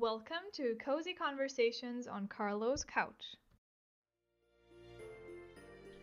[0.00, 3.36] Welcome to Cozy Conversations on Carlo's Couch.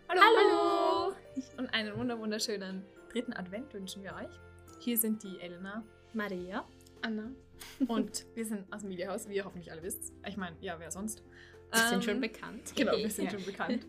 [0.07, 0.21] Hallo.
[0.21, 1.15] Hallo.
[1.57, 4.29] Und einen wunder wunderschönen dritten Advent wünschen wir euch.
[4.79, 5.83] Hier sind die Elena
[6.13, 6.63] Maria.
[7.01, 7.31] Anna.
[7.87, 10.13] und wir sind aus dem Mediahaus, wie ihr hoffentlich alle wisst.
[10.27, 11.23] Ich meine, ja, wer sonst?
[11.71, 12.73] Wir sind Ähm, schon bekannt.
[12.75, 13.31] Genau, wir sind Ja.
[13.31, 13.87] schon bekannt.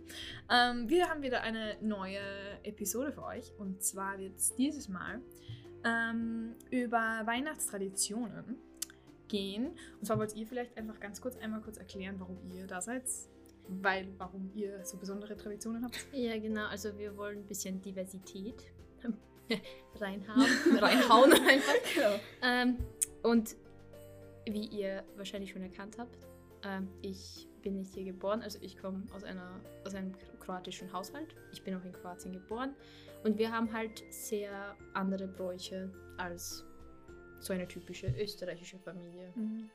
[0.50, 2.20] Ähm, wir haben wieder eine neue
[2.62, 3.52] Episode für euch.
[3.58, 5.20] Und zwar wird es dieses Mal
[5.84, 8.58] ähm, über Weihnachtstraditionen
[9.28, 9.76] gehen.
[9.98, 13.04] Und zwar wollt ihr vielleicht einfach ganz kurz einmal kurz erklären, warum ihr da seid.
[13.68, 16.06] Weil, warum ihr so besondere Traditionen habt.
[16.12, 16.66] Ja, genau.
[16.68, 18.72] Also wir wollen ein bisschen Diversität
[20.00, 20.46] reinhauen.
[20.78, 21.74] reinhauen einfach.
[21.94, 22.20] Genau.
[22.42, 22.78] Ähm,
[23.22, 23.56] und
[24.46, 26.16] wie ihr wahrscheinlich schon erkannt habt,
[26.64, 28.40] ähm, ich bin nicht hier geboren.
[28.42, 31.34] Also ich komme aus, einer, aus einem kroatischen Haushalt.
[31.52, 32.74] Ich bin auch in Kroatien geboren.
[33.24, 36.64] Und wir haben halt sehr andere Bräuche als
[37.40, 39.32] so eine typische österreichische Familie.
[39.34, 39.70] Mhm.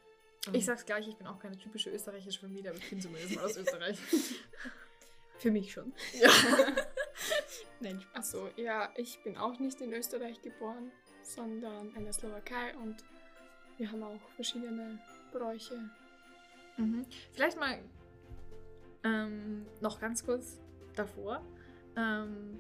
[0.52, 3.45] Ich sag's gleich, ich bin auch keine typische österreichische Familie, aber ich bin zumindest mal
[3.45, 3.97] aus Österreich.
[5.38, 5.94] Für mich schon.
[6.22, 6.30] ja.
[7.80, 8.16] Nein, Spaß.
[8.16, 13.03] Achso, ja, ich bin auch nicht in Österreich geboren, sondern in der Slowakei und
[13.77, 15.00] wir haben auch verschiedene
[15.31, 15.89] Bräuche.
[16.77, 17.05] Mhm.
[17.31, 17.80] Vielleicht mal
[19.03, 20.59] ähm, noch ganz kurz
[20.95, 21.44] davor.
[21.95, 22.59] Ähm,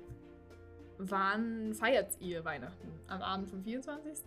[0.97, 2.91] wann feiert ihr Weihnachten?
[3.07, 4.25] Am Abend vom 24.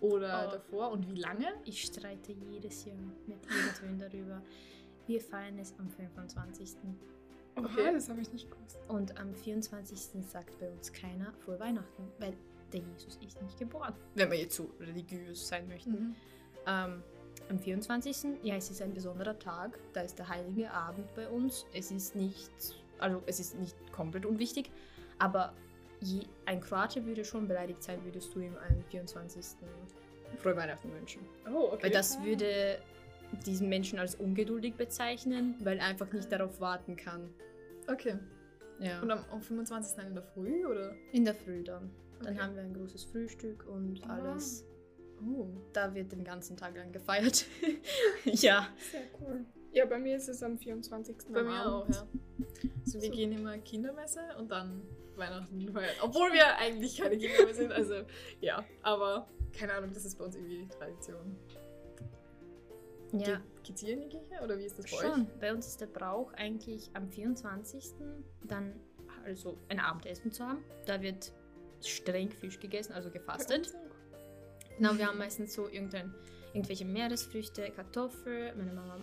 [0.00, 0.52] Oder Oh.
[0.52, 0.90] davor?
[0.92, 1.46] Und wie lange?
[1.64, 4.42] Ich streite jedes Jahr mit irgendwem darüber.
[5.06, 6.76] Wir feiern es am 25.
[7.56, 7.92] Oha, Okay.
[7.92, 8.78] das habe ich nicht gewusst.
[8.88, 10.22] Und am 24.
[10.26, 12.34] sagt bei uns keiner vor Weihnachten, weil
[12.72, 13.94] der Jesus ist nicht geboren.
[14.14, 15.90] Wenn wir jetzt so religiös sein möchten.
[15.92, 16.14] Mhm.
[16.66, 17.02] Ähm,
[17.50, 18.38] am 24.
[18.42, 19.78] Ja, es ist ein besonderer Tag.
[19.92, 21.66] Da ist der heilige Abend bei uns.
[21.72, 22.50] Es ist nicht,
[22.98, 24.70] also es ist nicht komplett unwichtig,
[25.18, 25.52] aber
[26.04, 29.44] je, ein Kroate würde schon beleidigt sein, würdest du ihm am 24.
[30.42, 31.22] Frohe Weihnachten wünschen.
[31.52, 31.84] Oh, okay.
[31.84, 32.78] Weil das würde
[33.46, 37.28] diesen Menschen als ungeduldig bezeichnen, weil er einfach nicht darauf warten kann.
[37.88, 38.16] okay.
[38.80, 39.00] Ja.
[39.02, 39.96] Und am, am 25.
[39.96, 40.94] dann in der Früh, oder?
[41.12, 41.90] in der Früh dann.
[42.22, 42.42] Dann Okay.
[42.42, 44.14] haben wir ein großes Frühstück und Ah.
[44.16, 44.64] alles.
[45.24, 45.46] Oh.
[45.72, 47.46] Da wird den ganzen Tag lang gefeiert.
[48.24, 48.66] ja.
[48.90, 49.44] Sehr cool.
[49.72, 51.16] Ja, bei mir ist es am 24.
[51.32, 51.94] Bei am mir auch, Abend.
[51.94, 52.06] ja.
[52.84, 53.16] Also wir So.
[53.16, 54.82] gehen immer Kindermesse und dann
[55.16, 55.96] Weihnachten feiern.
[56.02, 58.02] Obwohl wir eigentlich keine Kinder mehr sind, also
[58.40, 58.64] ja.
[58.82, 61.36] Aber keine Ahnung, das ist bei uns irgendwie Tradition.
[63.12, 63.40] Ja.
[63.62, 65.22] Geht, hier in die Kirche oder wie ist das bei Schon.
[65.22, 65.28] euch?
[65.40, 67.92] Bei uns ist der Brauch eigentlich am 24.
[68.42, 68.74] dann
[69.24, 70.64] also ein Abendessen zu haben.
[70.86, 71.32] Da wird
[71.80, 73.72] streng Fisch gegessen, also gefastet.
[74.76, 78.58] Genau, wir haben meistens so irgendwelche Meeresfrüchte, Kartoffeln.
[78.58, 78.98] Meine Mama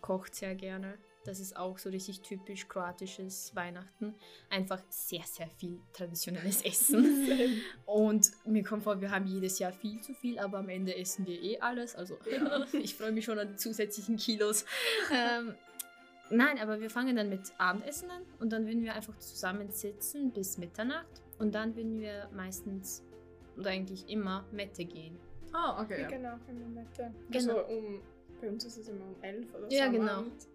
[0.00, 0.96] kocht sehr gerne.
[1.24, 4.14] Das ist auch so richtig typisch kroatisches Weihnachten.
[4.48, 7.62] Einfach sehr, sehr viel traditionelles Essen.
[7.84, 11.26] Und mir kommt vor, wir haben jedes Jahr viel zu viel, aber am Ende essen
[11.26, 11.94] wir eh alles.
[11.94, 12.16] Also
[12.72, 14.64] ich freue mich schon an die zusätzlichen Kilos.
[15.12, 15.54] Ähm,
[16.30, 20.56] nein, aber wir fangen dann mit Abendessen an und dann würden wir einfach zusammensitzen bis
[20.56, 21.22] Mitternacht.
[21.38, 23.02] Und dann würden wir meistens
[23.56, 25.18] oder eigentlich immer Mette gehen.
[25.52, 26.02] Ah, okay.
[26.02, 26.08] Ja.
[26.08, 27.12] gehen auch immer Mitte.
[27.30, 27.58] Genau.
[27.58, 28.00] Also um,
[28.40, 29.76] bei uns ist es immer um 11 oder so.
[29.76, 30.12] Ja, genau.
[30.12, 30.46] Abend.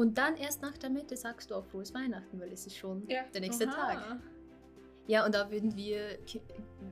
[0.00, 3.06] Und dann erst nach der Mitte sagst du auch frohes Weihnachten, weil es ist schon
[3.08, 3.22] Ja.
[3.34, 3.74] der nächste Aha.
[3.94, 4.20] Tag.
[5.06, 6.18] Ja, und da würden wir,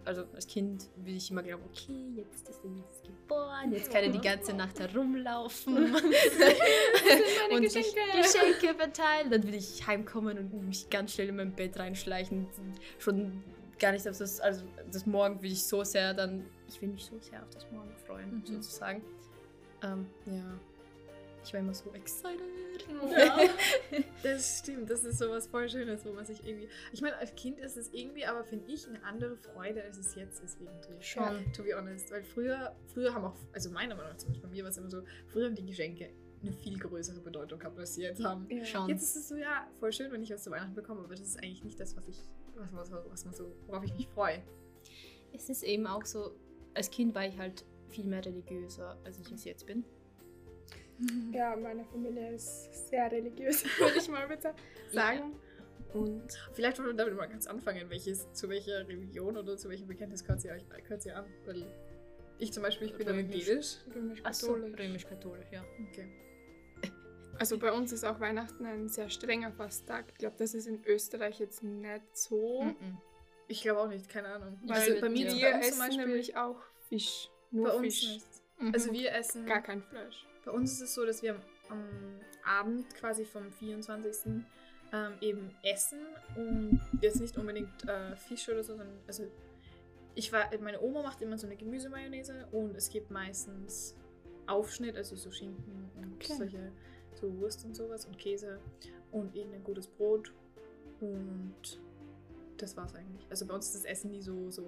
[0.04, 4.02] also als Kind würde ich immer glauben, okay, jetzt ist er jetzt geboren, jetzt kann
[4.02, 7.60] er die ganze Nacht herumlaufen und Geschenke.
[7.60, 8.00] Geschenke.
[8.16, 9.30] Geschenke verteilen.
[9.30, 12.46] Dann würde ich heimkommen und mich ganz schnell in mein Bett reinschleichen.
[12.98, 13.42] Schon
[13.78, 17.04] gar nicht auf das, also das Morgen würde ich so sehr dann, ich will mich
[17.06, 18.46] so sehr auf das Morgen freuen, Mhm.
[18.46, 19.02] sozusagen.
[19.82, 20.58] Ähm, ja,
[21.48, 22.40] ich war immer so excited.
[23.10, 23.38] Ja,
[24.22, 24.90] das stimmt.
[24.90, 26.68] Das ist sowas voll Schönes, wo man sich irgendwie.
[26.92, 30.14] Ich meine, als Kind ist es irgendwie, aber finde ich, eine andere Freude, als es
[30.14, 31.02] jetzt ist irgendwie.
[31.02, 31.52] Schon.
[31.54, 32.10] To be honest.
[32.10, 34.90] Weil früher, früher haben auch, also meiner Meinung nach zumindest bei mir war es immer
[34.90, 36.10] so, früher haben die Geschenke
[36.42, 38.46] eine viel größere Bedeutung gehabt, als sie jetzt haben.
[38.50, 38.64] Ja.
[38.64, 38.88] Schon.
[38.88, 41.26] Jetzt ist es so, ja, voll schön, wenn ich was zu Weihnachten bekomme, aber das
[41.26, 42.22] ist eigentlich nicht das, was ich,
[42.54, 44.42] was, was, was man so, worauf ich mich freue.
[45.32, 46.32] Es ist eben auch so,
[46.74, 49.84] als Kind war ich halt viel mehr religiöser, als ich es jetzt bin.
[51.32, 54.54] Ja, meine Familie ist sehr religiös, würde ich mal bitte
[54.92, 55.34] sagen.
[55.94, 59.86] Und Vielleicht wollen wir damit mal ganz anfangen, welches, zu welcher Religion oder zu welchem
[59.86, 61.24] Bekenntnis gehört sie, euch, gehört sie an?
[61.46, 61.64] Weil
[62.38, 63.78] ich zum Beispiel, ich bin evangelisch.
[63.94, 64.78] Römisch-katholisch.
[64.78, 65.64] römisch-katholisch, ja.
[65.90, 66.08] Okay.
[67.38, 70.06] Also bei uns ist auch Weihnachten ein sehr strenger Fasttag.
[70.12, 72.62] Ich glaube, das ist in Österreich jetzt nicht so.
[72.62, 72.98] Mhm.
[73.46, 74.58] Ich glaube auch nicht, keine Ahnung.
[74.64, 77.30] Weil also bei mir wir bei essen zum Beispiel, nämlich auch Fisch.
[77.50, 78.08] Nur bei uns Fisch.
[78.08, 78.26] nicht.
[78.58, 78.74] Mhm.
[78.74, 80.26] Also wir essen, gar kein Fleisch.
[80.48, 81.36] Bei uns ist es so, dass wir
[81.68, 81.84] am,
[82.42, 84.42] Abend quasi vom 24.
[84.90, 85.98] Ähm, eben essen
[86.34, 89.24] und jetzt nicht unbedingt äh, Fisch oder so, sondern also
[90.14, 93.94] ich war, meine Oma macht immer so eine Gemüsemayonnaise und es gibt meistens
[94.46, 96.32] Aufschnitt, also so Schinken und Okay.
[96.38, 96.72] solche,
[97.20, 98.60] so Wurst und sowas und Käse
[99.12, 100.32] und irgendein gutes Brot.
[101.02, 101.78] Und
[102.56, 103.26] das war's eigentlich.
[103.28, 104.64] Also bei uns ist das Essen nie so, so.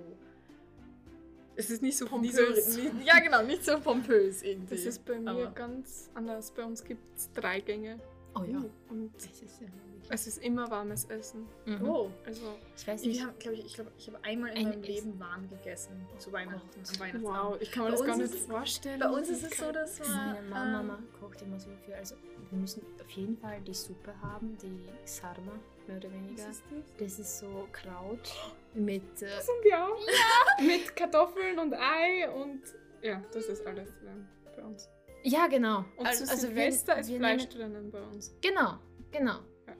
[1.57, 2.77] Es ist nicht so so, Pompös.
[2.77, 4.75] nie, Ja, genau, nicht so pompös irgendwie.
[4.77, 6.53] Das ist bei mir Aber- ganz anders.
[6.53, 7.99] Bei uns gibt es drei Gänge.
[8.35, 8.63] Oh ja.
[8.89, 9.67] Und Das ist ja
[10.13, 11.47] es ist immer warmes Essen.
[11.67, 11.89] Mhm.
[11.89, 12.11] Oh.
[12.27, 12.43] Also,
[12.77, 13.19] Ich weiß nicht.
[13.21, 14.93] Wir haben, glaube ich, ich glaube, ich habe einmal in Ein meinem Essen.
[15.07, 16.07] Leben warm gegessen.
[16.19, 17.23] Zu Weihnachten, am Weihnachtsabend.
[17.25, 18.99] wow, ich kann mir Bei das gar nicht ist es- vorstellen.
[18.99, 21.95] Bei uns ist es so, dass Meine wir, Mama, ähm, Mama kocht immer so viel.
[21.95, 22.17] Also
[22.51, 25.53] wir müssen auf jeden Fall die Suppe haben, die Sarma,
[25.87, 26.43] mehr oder weniger.
[26.49, 26.97] Was ist das?
[26.99, 28.33] Das ist so Kraut
[28.75, 29.03] mit.
[29.23, 30.01] Äh, Das sind wir auch.
[30.61, 32.63] Mit Kartoffeln und Ei und.
[33.03, 34.27] Ja, das ist alles drin
[34.57, 34.89] bei uns.
[35.23, 35.85] Ja, genau.
[35.97, 38.35] Und Al- zu wir- Silvester ist wir Fleisch nehmen- drinnen bei uns.
[38.41, 38.79] Genau,
[39.11, 39.39] genau.
[39.67, 39.75] Ja.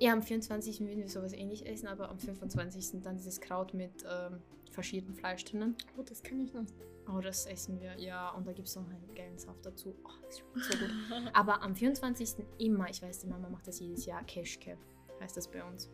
[0.00, 0.80] Ja, am 24.
[0.80, 3.02] würden wir sowas ähnlich essen, aber am 25.
[3.02, 4.40] dann dieses Kraut mit ähm,
[4.72, 5.76] faschiertem Fleisch drinnen.
[5.98, 6.64] Oh, das kann ich noch.
[7.12, 8.30] Oh, das essen wir, ja.
[8.30, 9.94] Und da gibt es noch einen geilen Saft dazu.
[10.04, 10.90] Oh, das schmeckt so gut.
[11.32, 12.44] Aber am 24.
[12.58, 14.76] immer, ich weiß, die Mama macht das jedes Jahr, Keschke
[15.20, 15.90] heißt das bei uns.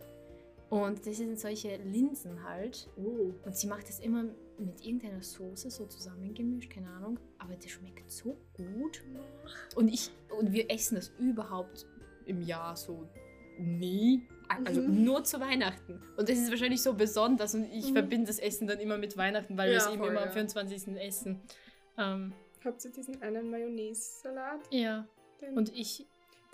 [0.70, 2.88] Und das sind solche Linsen halt.
[2.96, 3.32] Oh.
[3.44, 4.24] Und sie macht das immer
[4.58, 7.18] mit irgendeiner Soße so zusammengemischt, keine Ahnung.
[7.38, 9.02] Aber das schmeckt so gut.
[9.76, 11.86] Und ich und wir essen das überhaupt
[12.26, 13.08] im Jahr so
[13.58, 14.22] nie.
[14.64, 15.04] Also Mhm.
[15.04, 16.00] nur zu Weihnachten.
[16.16, 17.94] Und das ist wahrscheinlich so besonders und ich Mhm.
[17.94, 20.26] verbinde das Essen dann immer mit Weihnachten, weil wir Ja, es eben voll, immer am
[20.28, 20.32] ja.
[20.32, 20.96] 24.
[20.98, 21.40] essen.
[21.98, 22.32] Ähm,
[22.64, 24.60] Habt ihr diesen einen Mayonnaise-Salat?
[24.70, 25.06] ja.
[25.40, 26.06] Den- Und ich,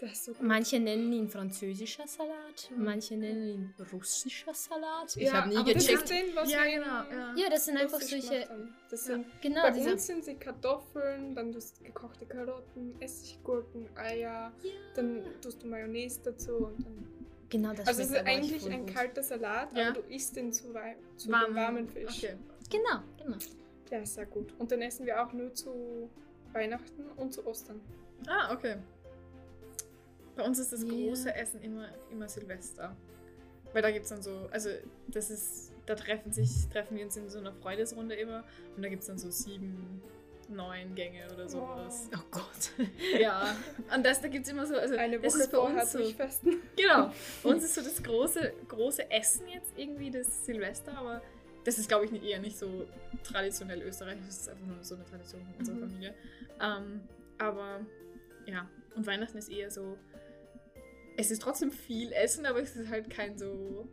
[0.09, 0.43] so gut.
[0.43, 2.85] manche nennen ihn französischer Salat, Mhm.
[2.85, 5.17] manche nennen ihn russischer Salat.
[5.17, 6.09] Ich Ja, habe nie gecheckt.
[6.11, 6.87] den, Ja, wir genau.
[7.11, 7.35] Ja.
[7.37, 8.49] Ja, das sind einfach solche.
[8.91, 9.15] Das Ja.
[9.15, 9.93] sind, Genau, bei diese.
[9.93, 14.71] uns sind sie Kartoffeln, dann tust du gekochte Karotten, Essiggurken, Eier, Ja.
[14.95, 17.07] dann tust du Mayonnaise dazu und dann.
[17.49, 18.95] Genau, das also es ist eigentlich ein gut.
[18.95, 19.91] kalter Salat, Ja.
[19.91, 22.25] aber du isst den zu, wei zu Warm- dem warmen Fisch.
[22.25, 22.37] Okay.
[22.71, 23.37] Genau, genau.
[24.03, 24.55] Ist sehr gut.
[24.59, 26.09] Und den essen wir auch nur zu
[26.53, 27.81] Weihnachten und zu Ostern.
[28.29, 28.77] Ah, okay.
[30.41, 30.89] Bei uns ist das Ja.
[30.89, 32.97] große Essen immer, immer Silvester.
[33.73, 34.71] Weil da gibt es dann so, also
[35.09, 38.43] das ist, da treffen sich, treffen wir uns in so einer Freudesrunde immer
[38.77, 40.03] und da gibt es dann so sieben,
[40.49, 42.09] neun Gänge oder sowas.
[42.17, 42.73] Oh Gott.
[43.21, 43.55] Ja.
[43.95, 45.93] Und das, da gibt es immer so, also Eine das Woche ist bei vorher uns
[45.93, 45.99] so.
[46.77, 47.13] Genau.
[47.43, 51.21] Bei uns ist so das große, große Essen jetzt irgendwie das Silvester, aber
[51.65, 52.87] das ist, glaube ich, eher nicht so
[53.23, 54.27] traditionell österreichisch.
[54.27, 55.81] Das ist einfach nur so eine Tradition von unserer Mhm.
[55.81, 56.15] Familie.
[56.61, 57.01] Ähm,
[57.39, 57.81] aber
[58.47, 59.97] ja, und Weihnachten ist eher so.
[61.21, 63.89] Es ist trotzdem viel Essen, aber es ist halt kein so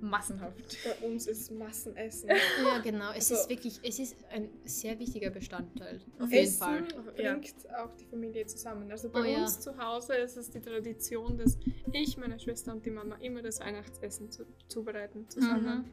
[0.00, 0.76] massenhaft.
[0.84, 2.28] Bei uns ist Massenessen.
[2.28, 3.10] Ja, genau.
[3.12, 6.00] Es Also- ist wirklich, es ist ein sehr wichtiger Bestandteil.
[6.18, 6.88] Auf jeden Essen Fall.
[7.16, 7.34] Ja.
[7.34, 8.90] bringt auch die Familie zusammen.
[8.90, 9.42] Also bei Oh ja.
[9.42, 11.56] uns zu Hause ist es die Tradition, dass
[11.92, 15.88] ich, meine Schwester und die Mama immer das Weihnachtsessen zu, zubereiten zusammen.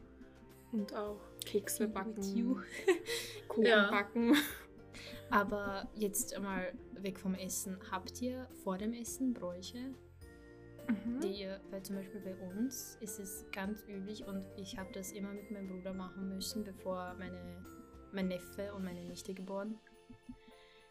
[0.72, 2.56] Und auch Kekse backen, you.
[3.48, 3.90] Kuchen Ja.
[3.90, 4.36] backen.
[5.30, 7.78] Aber jetzt einmal weg vom Essen.
[7.92, 9.94] Habt ihr vor dem Essen Bräuche,
[10.90, 11.20] Mhm.
[11.20, 15.32] die weil zum Beispiel bei uns ist es ganz üblich und ich habe das immer
[15.32, 17.64] mit meinem Bruder machen müssen, bevor meine,
[18.12, 19.78] mein Neffe und meine Nichte geboren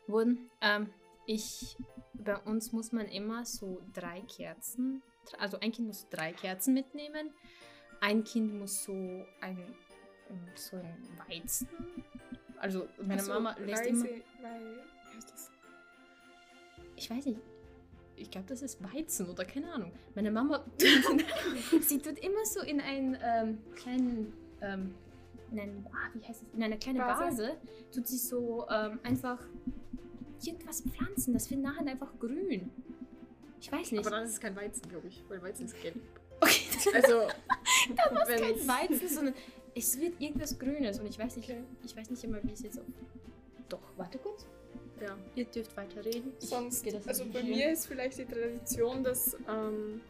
[0.07, 0.49] wurden.
[0.61, 0.89] Ähm,
[1.25, 1.77] ich,
[2.13, 5.01] bei uns muss man immer so drei Kerzen,
[5.37, 7.31] also ein Kind muss drei Kerzen mitnehmen,
[8.01, 9.75] ein Kind muss so ein,
[10.55, 11.67] so ein Weizen,
[12.57, 14.83] also meine Ach so, Mama lässt immer, Weil,
[15.15, 15.51] heißt das?
[16.95, 17.39] ich weiß nicht,
[18.19, 19.91] ich glaube, das ist Weizen oder keine Ahnung.
[20.15, 20.63] Meine Mama,
[21.81, 24.93] sie tut immer so in einen ähm, kleinen, ähm,
[25.51, 27.23] in einen, ah, wie heißt es, in eine kleine Vase?
[27.23, 27.51] Vase,
[27.93, 29.39] tut sie so ähm, einfach
[30.43, 31.33] irgendwas pflanzen.
[31.33, 32.69] Das wird nachher einfach grün.
[33.61, 34.01] Ich weiß nicht.
[34.05, 35.95] Aber dann ist es kein Weizen, glaube ich, weil Weizen ist gelb.
[36.39, 36.61] okay,
[36.95, 37.27] Also,
[37.95, 39.33] das ist wenn- kein Weizen, sondern
[39.75, 41.63] es wird irgendwas Grünes und ich weiß nicht, Okay.
[41.85, 42.85] ich weiß nicht immer, wie es jetzt auf.
[45.01, 45.17] Ja.
[45.35, 46.33] Ihr dürft weiter reden.
[46.41, 47.49] Ich Sonst, also bei recherchieren.
[47.49, 50.01] mir ist vielleicht die Tradition, dass ähm,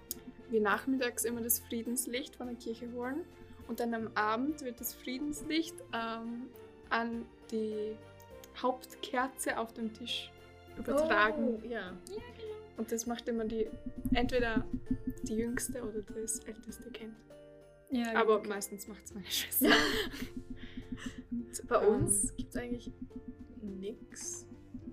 [0.49, 3.21] wir nachmittags immer das Friedenslicht von der Kirche holen
[3.67, 6.47] und dann am Abend wird das Friedenslicht ähm,
[6.89, 7.95] an die
[8.61, 10.31] Hauptkerze auf dem Tisch
[10.77, 11.61] übertragen.
[11.63, 11.95] Oh, ja.
[12.77, 13.67] Und das macht immer die,
[14.13, 14.65] entweder
[15.23, 17.13] die jüngste oder das älteste Kind.
[17.91, 18.47] Ja, Aber okay.
[18.47, 19.67] meistens macht es meine Schwester.
[21.31, 22.91] Und, Bei ähm, uns gibt es eigentlich
[23.61, 24.45] nix.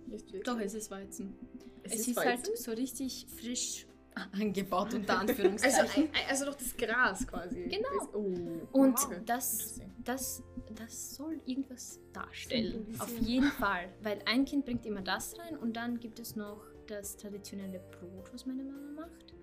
[0.06, 0.42] Nicht wirklich.
[0.44, 1.34] Doch, es ist Weizen.
[1.82, 2.28] Es Es, ist ist, Weizen?
[2.46, 3.86] halt so richtig frisch
[4.32, 6.04] angebaut, unter Also, Anführungszeichen.
[6.04, 7.64] ein- also doch das Gras quasi.
[7.64, 7.88] Genau.
[7.98, 8.34] Das, oh.
[8.72, 9.20] Und okay.
[9.26, 10.42] das, das,
[10.74, 12.86] das soll irgendwas darstellen.
[12.98, 13.88] Auf jeden Fall.
[14.02, 18.32] Weil ein Kind bringt immer das rein und dann gibt es noch das traditionelle Brot,
[18.32, 19.34] was meine Mama macht.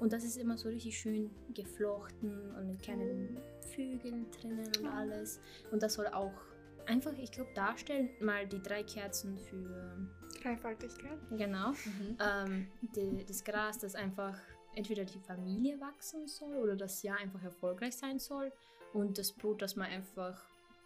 [0.00, 3.38] Und das ist immer so richtig schön geflochten und mit kleinen
[3.74, 5.40] Vögeln drinnen und alles.
[5.70, 6.32] Und das soll auch
[6.86, 10.08] einfach, ich glaube, darstellen, mal die drei Kerzen für
[10.42, 11.18] Dreifaltigkeit.
[11.30, 11.70] Genau.
[11.70, 12.16] Mhm.
[12.20, 14.38] Ähm, die, das Gras, das einfach
[14.74, 18.52] entweder die Familie wachsen soll oder das Jahr einfach erfolgreich sein soll.
[18.92, 20.40] Und das Brot, das man einfach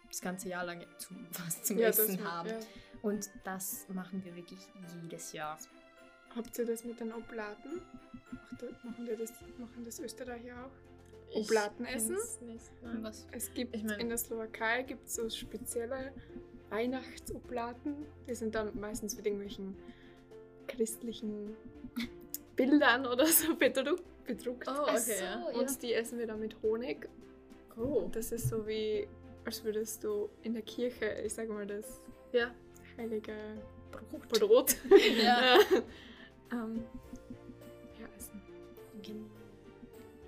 [0.09, 2.49] das ganze Jahr lang zum, was zum Essen das- haben.
[2.49, 2.59] ja.
[3.01, 4.59] Und das machen wir wirklich
[5.03, 5.59] jedes Jahr.
[6.35, 7.81] Habt ihr das mit den Oblaten?
[8.83, 10.71] Machen, die das, machen das Österreicher auch?
[11.35, 12.17] Oblaten essen?
[12.41, 12.71] Nicht?
[13.31, 16.11] Es gibt Ich mein- in der Slowakei gibt so spezielle
[16.69, 17.95] Weihnachtsoblaten.
[18.27, 19.75] Die sind dann meistens mit irgendwelchen
[20.67, 21.55] christlichen
[22.55, 24.03] Bildern oder so bedruckt.
[24.25, 24.67] bedruckt.
[24.67, 25.43] Oh, okay, ja.
[25.59, 27.07] Und die essen wir dann mit Honig.
[27.77, 28.09] Oh.
[28.11, 29.07] Das ist so wie,
[29.45, 32.01] als würdest du in der Kirche, ich sage mal, das
[32.31, 32.51] Ja.
[32.97, 33.33] heilige
[33.91, 34.75] Brot, Brot
[35.23, 35.59] Ja.
[36.51, 36.83] ähm,
[37.99, 38.41] ja, essen.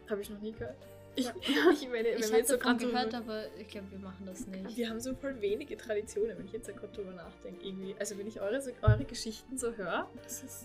[0.09, 0.77] Habe ich noch nie gehört.
[1.17, 1.33] Ich, Ja.
[1.73, 3.91] ich meine, wenn Ich wir habe jetzt so davon grad so- gehört, aber ich glaube,
[3.91, 4.77] wir machen das nicht.
[4.77, 7.65] Wir haben so voll wenige Traditionen, wenn ich jetzt gerade drüber nachdenke.
[7.65, 7.95] Irgendwie.
[7.99, 10.09] Also wenn ich eure, so- eure Geschichten so höre,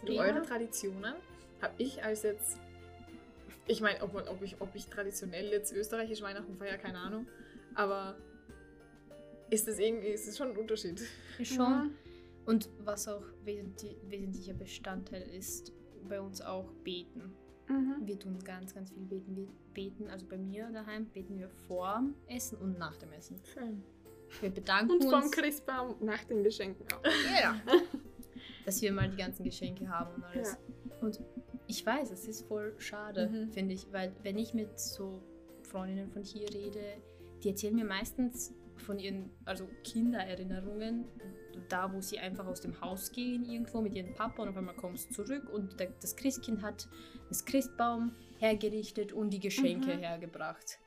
[0.02, 0.22] und Ja.
[0.22, 1.14] eure Traditionen,
[1.60, 2.58] habe ich als jetzt.
[3.66, 7.26] Ich meine, ob, ob, ich, ob ich traditionell jetzt österreichisch Weihnachten feiere, keine Ahnung.
[7.74, 8.16] Aber
[9.50, 11.00] ist das irgendwie, ist das schon ein Unterschied.
[11.42, 11.94] Schon.
[12.44, 15.72] Und was auch wesentlich, wesentlicher Bestandteil ist,
[16.08, 17.32] bei uns auch beten.
[17.72, 18.06] Mhm.
[18.06, 19.34] Wir tun ganz, ganz viel beten.
[19.36, 23.36] Wir beten, also bei mir daheim beten wir vor dem Essen und nach dem Essen.
[23.52, 23.82] Schön.
[24.40, 27.02] Wir bedanken Und vom uns, Christbaum nach den Geschenken auch.
[27.40, 27.60] Ja.
[28.64, 30.56] dass wir mal die ganzen Geschenke haben und alles.
[31.00, 31.20] Und
[31.66, 33.52] ich weiß, es ist voll schade, Mhm.
[33.52, 35.20] finde ich, weil wenn ich mit so
[35.62, 36.80] Freundinnen von hier rede,
[37.42, 41.04] die erzählen mir meistens von ihren, also Kindererinnerungen,
[41.68, 44.74] da wo sie einfach aus dem Haus gehen irgendwo mit ihrem Papa und auf einmal
[44.76, 46.88] kommst du zurück und das Christkind hat
[47.28, 50.00] das Christbaum hergerichtet und die Geschenke Mhm.
[50.00, 50.78] hergebracht.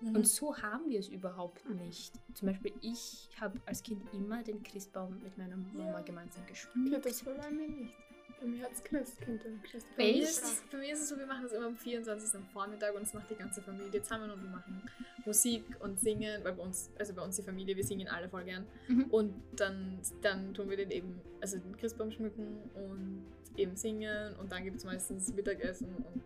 [0.00, 0.16] Mhm.
[0.16, 2.12] Und so haben wir es überhaupt nicht.
[2.34, 6.00] Zum Beispiel, ich habe als Kind immer den Christbaum mit meiner Mama Ja.
[6.00, 7.04] gemeinsam geschmückt.
[7.04, 7.94] das war bei mir nicht.
[8.40, 10.22] Bei mir hat es mir, Echt?
[10.22, 12.34] ist es, bei mir ist es so, wir machen das immer am 24.
[12.34, 14.82] am Vormittag und das macht die ganze Familie zusammen und wir machen
[15.24, 18.44] Musik und singen, weil bei uns, also bei uns die Familie, wir singen alle voll
[18.44, 18.66] gern.
[18.86, 19.04] Mhm.
[19.10, 23.24] Und dann, dann tun wir den eben, also den Christbaum schmücken und
[23.56, 26.22] eben singen und dann gibt es meistens Mittagessen und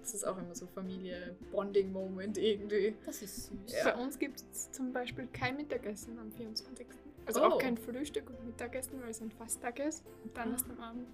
[0.00, 2.94] das ist auch immer so Familie-Bonding-Moment irgendwie.
[3.04, 3.72] Das ist süß.
[3.72, 3.90] Ja.
[3.92, 6.86] Bei uns gibt es zum Beispiel kein Mittagessen am 24.
[7.26, 7.44] Also Oh.
[7.46, 10.04] auch kein Frühstück und Mittagessen, weil es ein Fasttag ist.
[10.24, 10.52] Und dann Ah.
[10.52, 11.08] erst am Abend.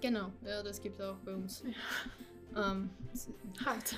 [0.00, 1.64] Genau, ja, das gibt es auch bei uns.
[2.54, 3.28] Ähm, es-
[3.64, 3.96] Hart.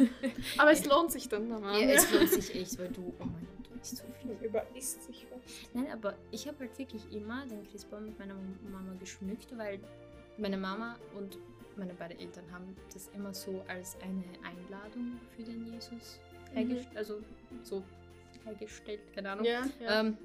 [0.59, 3.47] Aber es lohnt sich dann am ja, es lohnt sich echt, weil du, oh mein
[3.57, 4.33] Gott, du isst so viel.
[4.41, 5.41] Überisst sich was.
[5.75, 8.35] Nein, aber ich habe halt wirklich immer den Christbaum mit meiner
[8.71, 9.81] Mama geschmückt, weil
[10.39, 11.39] meine Mama und
[11.77, 16.21] meine beiden Eltern haben das immer so als eine Einladung für den Jesus
[16.53, 17.21] hergestellt, also
[17.63, 17.83] so
[18.45, 19.45] hergestellt, keine Ahnung.
[19.45, 20.01] Ja, ja.
[20.01, 20.17] Ähm,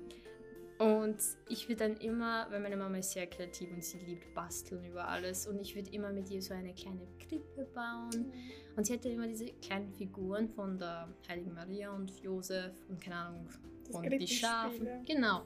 [0.79, 1.17] und
[1.49, 5.07] ich würde dann immer, weil meine Mama ist sehr kreativ und sie liebt Basteln über
[5.07, 8.31] alles und ich würde immer mit ihr so eine kleine Krippe bauen.
[8.75, 13.15] Und sie hatte immer diese kleinen Figuren von der Heiligen Maria und Josef und keine
[13.15, 13.47] Ahnung,
[13.91, 14.87] von die Schafen.
[15.05, 15.45] Genau.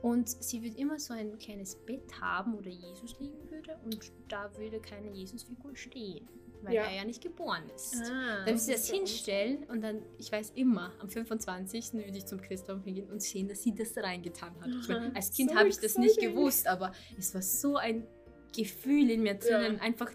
[0.00, 4.12] Und sie würde immer so ein kleines Bett haben, wo der Jesus liegen würde und
[4.28, 6.28] da würde keine Jesusfigur stehen,
[6.62, 6.84] weil Ja.
[6.84, 7.94] er ja nicht geboren ist.
[8.10, 11.92] Ah, Dann das sie das hinstellen und dann, ich weiß immer, am 25.
[11.94, 14.68] würde ich zum Christbaum hingehen und sehen, dass sie das da reingetan hat.
[14.80, 18.06] Ich meine, als Kind So habe ich das nicht gewusst, aber es war so ein
[18.56, 19.76] Gefühl in mir drinnen.
[19.76, 19.82] Ja.
[19.82, 20.10] Einfach,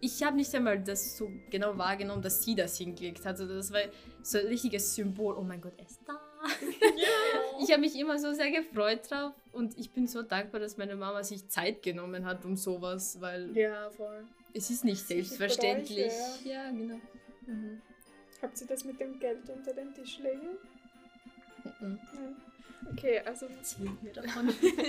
[0.00, 3.40] ich habe nicht einmal das so genau wahrgenommen, dass sie das hingelegt hat.
[3.40, 3.80] Also das war
[4.22, 5.34] so ein richtiges Symbol.
[5.36, 6.18] Oh mein Gott, er ist da.
[7.60, 10.94] Ich habe mich immer so sehr gefreut drauf und ich bin so dankbar, dass meine
[10.94, 14.24] Mama sich Zeit genommen hat um sowas, weil ja, voll.
[14.54, 16.12] Es ist nicht selbstverständlich.
[16.12, 17.00] Bereiche, Ja, genau.
[17.46, 17.80] Mhm.
[18.42, 20.58] Habt ihr das mit dem Geld unter den Tisch legen?
[21.80, 21.98] Mhm.
[22.14, 22.36] Nein.
[22.92, 24.48] Okay, also Erzähl mir davon.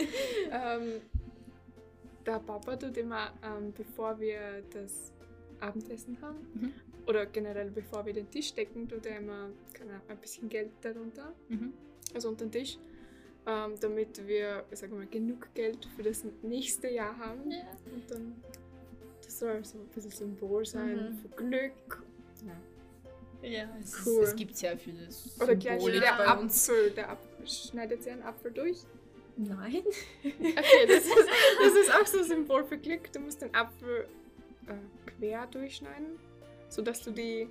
[0.52, 1.02] ähm,
[2.26, 5.12] der Papa tut immer, ähm, bevor wir das
[5.60, 6.74] Abendessen haben, Mhm.
[7.08, 11.34] oder generell bevor wir den Tisch decken, tut er immer keine ein bisschen Geld darunter,
[11.50, 11.74] mhm.
[12.14, 12.78] also unter den Tisch,
[13.48, 17.50] ähm, damit wir, ich sag mal, genug Geld für das nächste Jahr haben.
[17.52, 17.66] Ja.
[17.92, 18.36] Und dann,
[19.30, 21.18] das soll so ein bisschen Symbol sein Mhm.
[21.20, 22.04] für Glück.
[23.44, 24.24] Ja, Es, Cool.
[24.24, 25.08] es gibt sehr viele
[25.40, 26.68] Oder gleich der bei uns.
[26.70, 26.92] Apfel.
[26.92, 27.48] Der Apfel.
[27.48, 28.80] Schneidet sie einen Apfel durch?
[29.38, 29.84] Nein.
[30.24, 31.16] Okay, das ist,
[31.64, 33.12] das ist auch so ein Symbol für Glück.
[33.14, 34.08] Du musst den Apfel
[34.68, 36.20] äh, quer durchschneiden,
[36.68, 37.48] sodass du die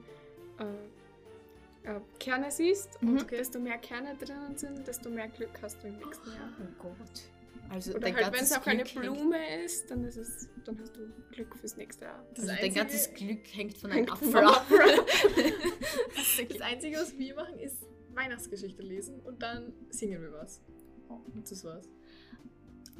[0.59, 3.01] äh, äh, Kerne siehst.
[3.01, 3.11] Mhm.
[3.21, 6.53] Und desto mehr Kerne drinnen sind, desto mehr Glück hast du im nächsten Jahr.
[6.61, 7.23] Oh Gott.
[7.71, 10.79] Also Oder halt, wenn es auch eine Glück hängt- Blume ist, dann, ist es, dann
[10.81, 11.01] hast du
[11.33, 12.25] Glück fürs nächste Jahr.
[12.35, 14.67] Das Also dein ganzes Glück hängt von einem vom ab.
[16.49, 17.77] Das Einzige, was wir machen, ist
[18.15, 20.61] Weihnachtsgeschichte lesen und dann singen wir was.
[21.09, 21.87] Und das war's.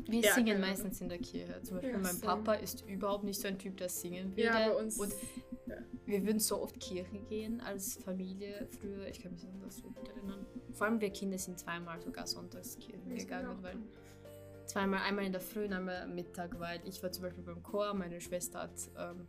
[0.07, 0.69] Wir Ja, singen Ahnung.
[0.71, 1.61] meistens in der Kirche.
[1.63, 2.21] Zum Beispiel Ja, mein.
[2.21, 4.43] Papa ist überhaupt nicht so ein Typ, der singen würde.
[4.43, 4.99] Ja, bei uns.
[4.99, 5.13] Und
[5.67, 5.77] ja.
[6.07, 9.07] wir würden so oft Kirche gehen als Familie früher.
[9.09, 10.47] Ich kann mich an das so gut erinnern.
[10.73, 13.77] Vor allem wir Kinder sind zweimal sogar sonntags Kirchen gegangen, auch- weil
[14.69, 17.63] zweimal, einmal in der Früh und einmal am Mittag, weil ich war zum Beispiel beim
[17.63, 19.27] Chor, meine Schwester hat, ähm,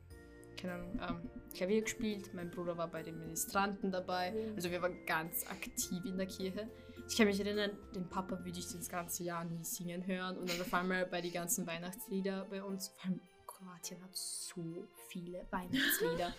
[0.63, 4.55] Ahnung, ähm, Klavier gespielt, mein Bruder war bei den Ministranten dabei, Mhm.
[4.55, 6.69] also wir waren ganz aktiv in der Kirche.
[7.07, 10.49] Ich kann mich erinnern, den Papa würde ich das ganze Jahr nie singen hören und
[10.49, 15.45] dann auf einmal bei den ganzen Weihnachtslieder bei uns, vor allem Kroatien hat so viele
[15.49, 16.33] Weihnachtslieder.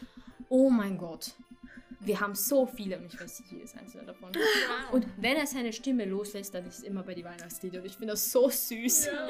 [0.51, 1.33] Oh mein Gott.
[2.01, 4.33] Wir haben so viele und ich weiß nicht jedes einzelne davon.
[4.93, 7.81] Und wenn er seine Stimme loslässt, dann ist es immer bei den Weihnachtsliedern.
[7.83, 9.07] Und ich finde das so süß.
[9.07, 9.29] Ja.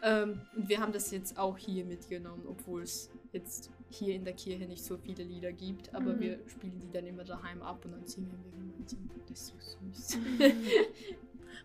[0.00, 4.34] Ähm, und wir haben das jetzt auch hier mitgenommen, obwohl es jetzt hier in der
[4.34, 5.92] Kirche nicht so viele Lieder gibt.
[5.94, 6.20] Aber Mhm.
[6.20, 9.10] wir spielen die dann immer daheim ab und dann singen wir gemeinsam.
[9.28, 9.54] Das ist so
[9.92, 10.18] süß.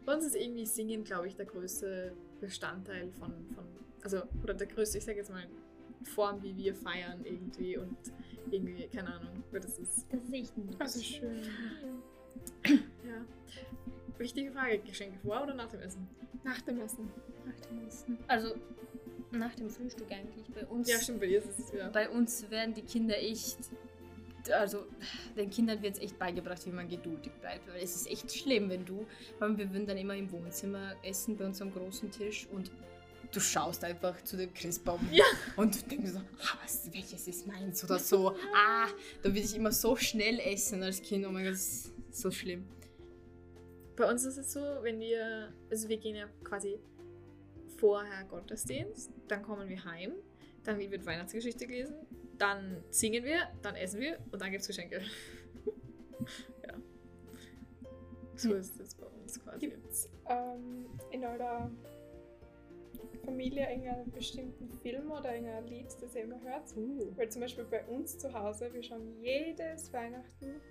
[0.05, 3.65] Bei uns ist irgendwie Singen, glaube ich, der größte Bestandteil von, von
[4.03, 5.45] also, oder der größte, ich sage jetzt mal,
[6.05, 7.95] Form, wie wir feiern irgendwie und
[8.51, 10.79] irgendwie, keine Ahnung, weil das ist, Das ist echt niedlich.
[10.81, 11.41] Also schön.
[12.65, 13.25] ja.
[14.17, 16.07] Wichtige Frage, Geschenke vor oder nach dem Essen?
[16.43, 17.09] Nach dem Essen.
[17.45, 18.17] Nach dem Essen.
[18.27, 18.55] Also
[19.31, 20.45] nach dem Frühstück eigentlich.
[20.53, 21.89] Bei uns, Ja, stimmt, bei dir ist es wieder.
[21.89, 23.57] bei uns werden die Kinder echt.
[24.51, 24.85] Also,
[25.37, 27.65] den Kindern wird es echt beigebracht, wie man geduldig bleibt.
[27.67, 29.05] Weil es ist echt schlimm, wenn du.
[29.39, 32.69] Weil wir würden dann immer im Wohnzimmer essen bei unserem großen Tisch und
[33.33, 35.23] du schaust einfach zu dem Christbaum Ja.
[35.57, 38.35] und denkst so, ah, was, welches ist meins oder so.
[38.55, 38.87] Ah,
[39.21, 41.25] da würde ich immer so schnell essen als Kind.
[41.25, 42.67] Oh mein Gott, das ist so schlimm.
[43.95, 46.79] Bei uns ist es so, wenn wir, also wir gehen ja quasi
[47.77, 50.13] vorher Gottesdienst, dann kommen wir heim,
[50.63, 51.95] dann wird Weihnachtsgeschichte gelesen,
[52.37, 55.01] dann singen wir, dann essen wir und dann gibt es Geschenke.
[56.67, 56.73] ja.
[58.35, 58.57] So Hm.
[58.57, 59.59] ist es bei uns quasi.
[59.67, 61.69] Gibt's ähm, in eurer
[63.25, 66.75] Familie irgendeinen bestimmten Film oder irgendein Lied, das ihr immer hört?
[67.17, 70.61] Weil zum Beispiel bei uns zu Hause, wir schauen jedes Weihnachten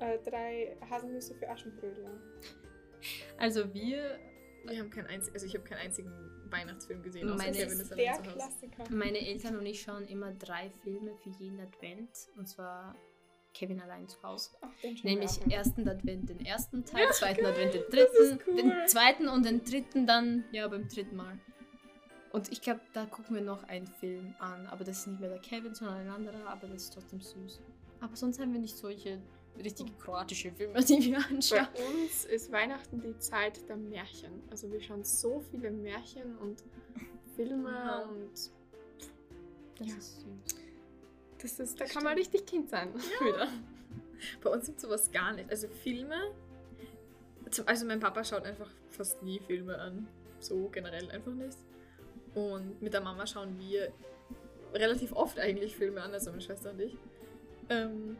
[0.00, 2.20] äh, drei Haselnüsse für Aschenbrödel an.
[3.38, 4.18] Also wir
[4.66, 6.10] Wir haben keinen einzigen, also ich habe keinen einzigen
[6.50, 8.30] Weihnachtsfilm gesehen, außer Meine- Kevin Das ist der zu Hause.
[8.36, 8.84] Klassiker.
[8.94, 12.10] Meine Eltern und ich schauen immer drei Filme für jeden Advent.
[12.36, 12.94] Und zwar
[13.54, 14.50] Kevin allein zu Hause.
[14.60, 14.70] Ach,
[15.02, 18.56] Nämlich auch ersten Advent den ersten Teil, Ja, zweiten geil, Advent den dritten, cool.
[18.56, 21.38] den zweiten und den dritten dann, ja, beim dritten Mal.
[22.32, 24.66] Und ich glaube, da gucken wir noch einen Film an.
[24.68, 27.60] Aber das ist nicht mehr der Kevin, sondern ein anderer, aber das ist trotzdem süß.
[28.00, 29.18] Aber sonst haben wir nicht solche
[29.62, 31.68] richtige kroatische Filme, die wir anschauen.
[31.74, 34.32] Bei uns ist Weihnachten die Zeit der Märchen.
[34.50, 36.64] Also wir schauen so viele Märchen und
[37.36, 38.02] Filme Aha.
[38.08, 38.30] und
[39.78, 39.94] Das Ja.
[39.96, 40.60] ist süß.
[41.42, 42.94] das ist, da kann man richtig Kind sein.
[43.20, 43.48] Wieder.
[44.42, 45.50] Bei uns gibt sowas gar nicht.
[45.50, 46.16] Also Filme.
[47.66, 50.08] Also mein Papa schaut einfach fast nie Filme an.
[50.40, 51.58] So generell einfach nicht.
[52.34, 53.92] Und mit der Mama schauen wir
[54.74, 56.96] relativ oft eigentlich Filme an, also meine Schwester und ich.
[57.68, 58.16] Ähm,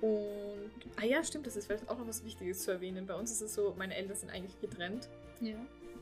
[0.00, 3.06] und, ah ja, stimmt, das ist vielleicht auch noch was Wichtiges zu erwähnen.
[3.06, 5.08] Bei uns ist es so, meine Eltern sind eigentlich getrennt,
[5.40, 5.54] Ja.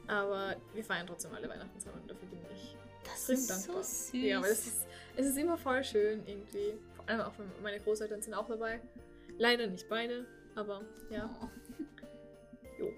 [0.09, 3.83] aber wir feiern trotzdem alle Weihnachten zusammen und dafür bin ich Das ist dankbar.
[3.85, 4.13] so süß.
[4.15, 4.87] Ja, aber es ist,
[5.17, 6.73] es ist immer voll schön irgendwie.
[6.97, 8.81] Vor allem auch meine Großeltern sind auch dabei.
[9.39, 11.31] Leider nicht beide, aber ja.
[11.41, 11.49] Oh.
[12.81, 12.93] Jo.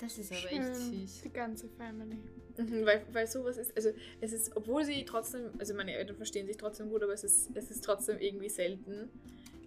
[0.00, 0.62] Das ist aber Schön.
[0.62, 1.20] echt süß.
[1.22, 2.18] Die ganze Family.
[2.66, 6.46] Mhm, weil, weil sowas ist, also es ist, obwohl sie trotzdem, also meine Eltern verstehen
[6.46, 9.08] sich trotzdem gut, aber es ist, es ist trotzdem irgendwie selten,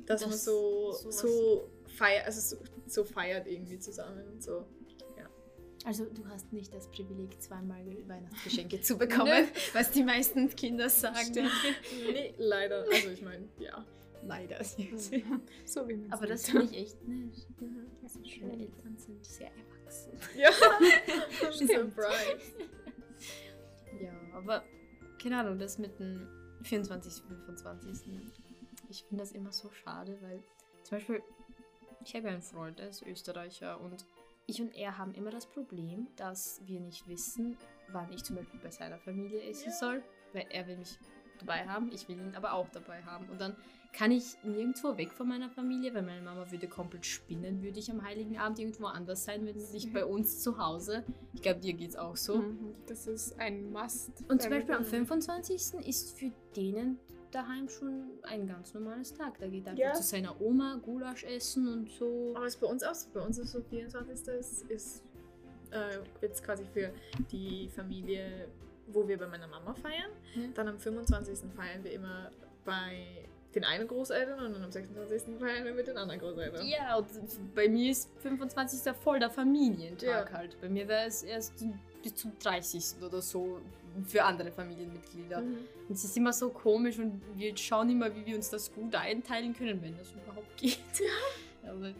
[0.06, 4.66] dass man Das- so, sowas- so feiert, also so, so feiert irgendwie zusammen und so.
[5.86, 11.34] Also du hast nicht das Privileg, zweimal Weihnachtsgeschenke zu bekommen, was die meisten Kinder sagen.
[12.10, 12.86] nee, leider.
[12.90, 13.84] Also ich meine, ja.
[14.26, 14.64] Leider.
[15.66, 17.34] So wie man Aber das finde ich echt nett.
[18.02, 18.50] Das ist Meine schön.
[18.62, 20.12] Eltern sind sehr erwachsen.
[20.38, 20.52] Ja.
[21.52, 21.72] Stimmt.
[21.72, 22.54] Surprise.
[24.02, 24.64] Ja, aber
[25.22, 26.28] keine Ahnung, das mit dem
[26.64, 28.08] 24., 25.
[28.90, 30.44] Ich finde das immer so schade, weil
[30.84, 31.24] zum Beispiel,
[32.04, 34.06] ich habe ja einen Freund, der ist Österreicher und
[34.46, 37.58] ich und er haben immer das Problem, dass wir nicht wissen,
[37.90, 40.04] wann ich zum Beispiel bei seiner Familie essen soll,
[40.34, 41.00] weil er will mich
[41.40, 43.30] dabei haben, ich will ihn aber auch dabei haben.
[43.30, 43.56] Und dann
[43.94, 47.90] kann ich nirgendwo weg von meiner Familie, weil meine Mama würde komplett spinnen, würde ich
[47.92, 51.04] am Heiligen Abend irgendwo anders sein, wenn nicht bei uns zu Hause.
[51.34, 52.38] Ich glaube, dir geht's auch so.
[52.38, 52.74] Mhm.
[52.88, 54.10] Das ist ein Must.
[54.28, 55.88] Und zum Beispiel am man- 25.
[55.88, 56.98] ist für denen
[57.32, 59.38] daheim schon ein ganz normales Tag.
[59.40, 59.94] Da geht er einfach Ja.
[59.94, 62.34] zu seiner Oma Gulasch essen und so.
[62.36, 63.10] Aber es ist bei uns auch so.
[63.14, 64.28] Bei uns ist so 24.
[64.40, 65.04] ist, ist
[65.72, 66.92] äh, jetzt quasi für
[67.32, 68.48] die Familie,
[68.88, 70.12] wo wir bei meiner Mama feiern.
[70.36, 70.48] Ja.
[70.54, 71.40] Dann am 25.
[71.56, 72.30] feiern wir immer
[72.66, 75.38] bei den einen Großeltern und dann am 26.
[75.40, 76.66] feiern wir mit den anderen Großeltern.
[76.68, 77.08] Ja, und
[77.56, 78.94] bei mir ist 25.
[78.96, 80.38] voll der Familientag Ja.
[80.38, 80.60] halt.
[80.60, 81.64] Bei mir wäre es erst
[82.02, 83.04] bis zum 30.
[83.04, 83.60] oder so
[84.08, 85.42] für andere Familienmitglieder.
[85.42, 85.58] Mhm.
[85.88, 88.96] Und es ist immer so komisch und wir schauen immer, wie wir uns das gut
[88.96, 90.78] einteilen können, wenn das überhaupt geht.
[91.64, 91.94] Aber, ja.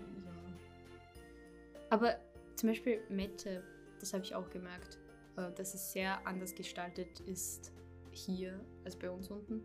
[1.90, 2.16] Aber
[2.56, 3.64] zum Beispiel Mette,
[4.00, 4.98] das habe ich auch gemerkt,
[5.38, 7.72] äh, dass es sehr anders gestaltet ist
[8.12, 9.64] hier als bei uns unten.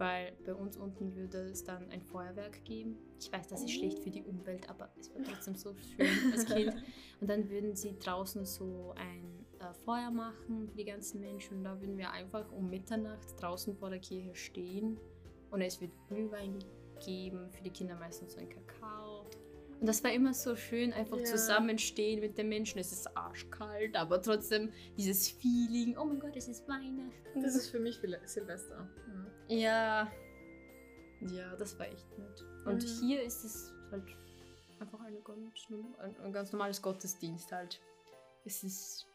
[0.00, 2.96] Weil bei uns unten würde es dann ein Feuerwerk geben.
[3.20, 6.46] Ich weiß, das ist schlecht für die Umwelt, aber es war trotzdem so schön als
[6.46, 6.72] Kind.
[7.20, 11.58] Und dann würden sie draußen so ein äh, Feuer machen für die ganzen Menschen.
[11.58, 14.98] Und da würden wir einfach um Mitternacht draußen vor der Kirche stehen.
[15.50, 16.58] Und es wird Glühwein
[17.04, 19.26] geben, für die Kinder meistens so ein Kakao.
[19.80, 21.24] Und das war immer so schön, einfach Ja.
[21.24, 22.78] zusammenstehen mit den Menschen.
[22.78, 27.42] Es ist arschkalt, aber trotzdem dieses Feeling, oh mein Gott, es ist Weihnachten.
[27.42, 28.88] Das ist für mich Sil- Silvester.
[29.08, 29.26] Mhm.
[29.50, 30.10] Ja.
[31.20, 32.44] Ja, das war echt nett.
[32.64, 33.00] Und Mhm.
[33.06, 34.04] hier ist es halt
[34.78, 35.66] einfach eine ganz,
[35.98, 37.80] ein, ein ganz normales Gottesdienst halt.
[38.44, 39.06] Es ist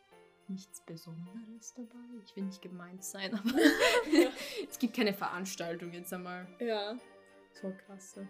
[0.48, 1.98] nichts Besonderes dabei.
[2.24, 3.60] Ich will nicht gemeint sein, aber
[4.70, 6.46] es gibt keine Veranstaltung jetzt einmal.
[6.60, 6.96] Ja.
[7.62, 8.28] So krasse.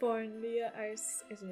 [0.00, 1.46] Wollen wir als, also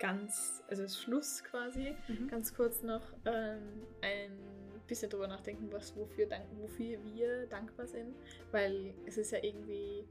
[0.00, 2.28] ganz, also als Schluss quasi, Mhm.
[2.28, 8.14] ganz kurz noch ähm, ein bisschen drüber nachdenken, was, wofür, dank, wofür wir dankbar sind.
[8.50, 10.04] Weil es ist ja irgendwie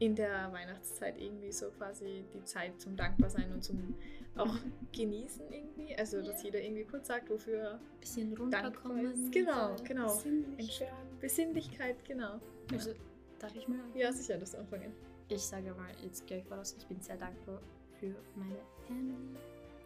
[0.00, 3.94] in der Weihnachtszeit irgendwie so quasi die Zeit zum Dankbarsein und zum
[4.36, 4.54] auch
[4.92, 5.94] genießen irgendwie.
[5.96, 9.12] Also, dass jeder irgendwie kurz sagt, wofür Bisschen dankbar runterkommen.
[9.12, 9.32] ist.
[9.32, 10.06] Genau, genau.
[10.14, 11.18] Besinnlich Entsch- werden.
[11.20, 12.40] Besinnlichkeit, genau.
[12.72, 12.90] Also,
[13.38, 13.78] darf ich mal?
[13.94, 14.92] Ja, sicher, das anfangen.
[15.28, 17.60] Ich sage mal jetzt gleich voraus, ich bin sehr dankbar
[18.00, 19.14] für meine Family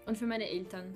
[0.06, 0.94] und für meine Eltern,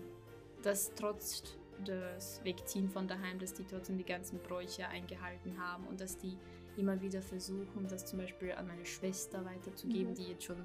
[0.62, 1.42] dass trotz
[1.82, 6.36] des Wegziehen von daheim, dass die trotzdem die ganzen Bräuche eingehalten haben und dass die
[6.76, 10.14] immer wieder versuchen, das zum Beispiel an meine Schwester weiterzugeben, Mhm.
[10.14, 10.56] die jetzt schon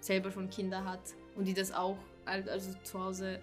[0.00, 3.40] selber schon Kinder hat und die das auch al- also zu Hause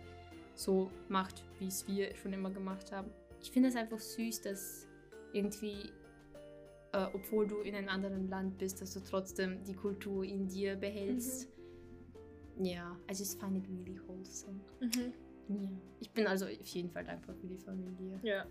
[0.56, 3.10] so macht, wie es wir schon immer gemacht haben.
[3.42, 4.88] Ich finde es einfach süß, dass
[5.34, 5.90] irgendwie
[6.94, 10.76] äh, obwohl du in einem anderen Land bist, dass du trotzdem die Kultur in dir
[10.76, 11.48] behältst.
[12.60, 14.60] Ja, I just find it really wholesome.
[14.82, 15.14] Mhm.
[15.60, 15.70] Ja.
[16.00, 18.20] Ich bin also auf jeden Fall dankbar für die Familie.
[18.24, 18.46] Ja.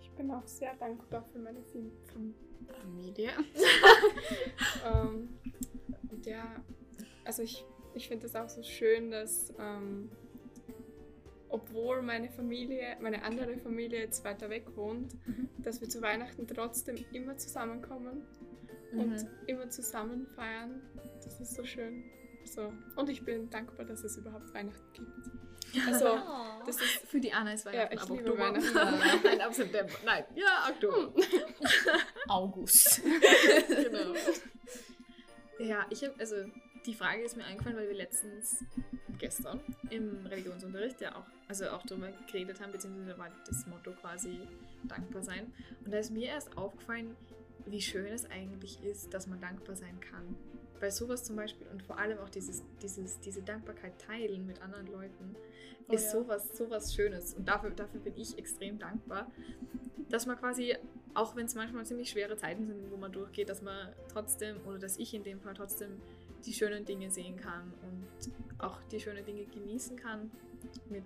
[0.00, 2.34] Ich bin auch sehr dankbar für meine Fam Fam
[2.82, 3.30] Familie.
[4.86, 5.28] ähm,
[6.10, 6.56] und ja,
[7.24, 10.10] also ich, ich finde es auch so schön, dass ähm,
[11.48, 15.48] obwohl meine Familie, meine andere Familie jetzt weiter weg wohnt, Mhm.
[15.62, 18.22] dass wir zu Weihnachten trotzdem immer zusammenkommen
[18.92, 19.00] Mhm.
[19.00, 20.80] und immer zusammen feiern.
[21.22, 22.04] Das ist so schön.
[22.44, 22.72] So.
[22.96, 25.30] Und ich bin dankbar, dass es überhaupt Weihnachten gibt.
[25.86, 26.18] Also,
[26.66, 28.38] das ist Für die Anna ist Weihnachten ich ab Oktober.
[28.38, 29.20] Weihnachten.
[29.24, 29.92] Nein, ab September.
[30.04, 31.12] Nein, ja, Oktober.
[32.28, 33.02] August.
[33.68, 34.14] genau.
[35.58, 36.36] Ja, ich habe, also
[36.84, 38.64] die Frage ist mir eingefallen, weil wir letztens,
[39.18, 39.60] gestern,
[39.90, 44.40] im Religionsunterricht ja auch, also auch darüber geredet haben, beziehungsweise war das Motto quasi
[44.84, 45.52] dankbar sein.
[45.84, 47.16] Und da ist mir erst aufgefallen,
[47.66, 50.36] wie schön es eigentlich ist, dass man dankbar sein kann.
[50.80, 54.86] Weil sowas zum Beispiel und vor allem auch dieses, dieses, diese Dankbarkeit teilen mit anderen
[54.86, 55.36] Leuten
[55.88, 56.10] Oh ist ja.
[56.12, 57.34] sowas, sowas Schönes.
[57.34, 59.30] Und dafür, dafür bin ich extrem dankbar,
[60.08, 60.76] dass man quasi,
[61.14, 64.78] auch wenn es manchmal ziemlich schwere Zeiten sind, wo man durchgeht, dass man trotzdem, oder
[64.78, 66.00] dass ich in dem Fall trotzdem
[66.44, 70.30] die schönen Dinge sehen kann und auch die schönen Dinge genießen kann
[70.88, 71.04] mit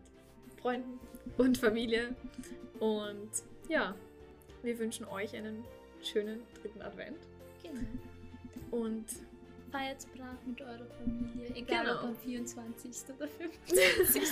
[0.60, 0.98] Freunden
[1.38, 2.14] und Familie.
[2.78, 3.30] Und
[3.68, 3.94] ja,
[4.62, 5.64] wir wünschen euch einen
[6.02, 7.18] schönen dritten Advent.
[7.62, 7.80] Genau.
[8.70, 9.06] Und
[9.70, 11.98] Feiert brav mit eurer Familie, egal Genau.
[11.98, 13.14] ob am 24.
[13.16, 13.28] oder
[13.68, 14.22] 15.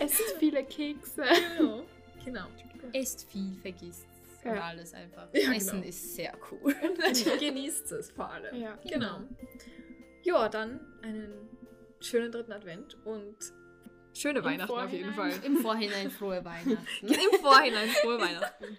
[0.00, 1.24] Esst viele Kekse.
[1.58, 1.82] genau,
[2.24, 2.46] genau.
[2.92, 4.06] Esst viel, vergisst
[4.44, 4.52] Ja.
[4.62, 5.28] alles einfach.
[5.32, 5.88] Ja, Essen genau.
[5.88, 6.74] ist sehr cool.
[7.40, 8.54] Genießt es vor allem.
[8.54, 8.78] Ja.
[8.88, 9.20] Genau.
[10.22, 11.32] Ja, dann einen
[12.00, 13.36] schönen dritten Advent und
[14.14, 15.32] schöne Weihnachten auf jeden Fall.
[15.44, 16.78] Im Vorhinein frohe Weihnachten.
[17.08, 18.78] Im Vorhinein frohe Weihnachten.